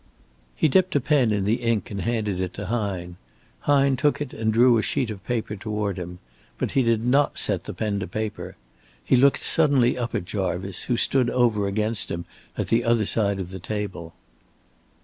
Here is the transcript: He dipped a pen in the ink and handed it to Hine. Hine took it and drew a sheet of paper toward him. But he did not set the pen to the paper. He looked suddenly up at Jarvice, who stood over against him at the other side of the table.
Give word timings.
He 0.55 0.67
dipped 0.67 0.95
a 0.95 0.99
pen 0.99 1.31
in 1.31 1.45
the 1.45 1.57
ink 1.61 1.91
and 1.91 2.01
handed 2.01 2.41
it 2.41 2.55
to 2.55 2.65
Hine. 2.65 3.17
Hine 3.69 3.95
took 3.95 4.19
it 4.19 4.33
and 4.33 4.51
drew 4.51 4.79
a 4.79 4.81
sheet 4.81 5.11
of 5.11 5.23
paper 5.23 5.55
toward 5.55 5.97
him. 5.99 6.17
But 6.57 6.71
he 6.71 6.81
did 6.81 7.05
not 7.05 7.37
set 7.37 7.65
the 7.65 7.73
pen 7.75 7.99
to 7.99 8.07
the 8.07 8.07
paper. 8.07 8.55
He 9.05 9.15
looked 9.15 9.43
suddenly 9.43 9.99
up 9.99 10.15
at 10.15 10.25
Jarvice, 10.25 10.85
who 10.85 10.97
stood 10.97 11.29
over 11.29 11.67
against 11.67 12.09
him 12.09 12.25
at 12.57 12.69
the 12.69 12.83
other 12.83 13.05
side 13.05 13.37
of 13.39 13.51
the 13.51 13.59
table. 13.59 14.15